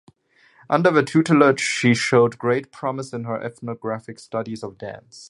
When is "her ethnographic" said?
3.25-4.17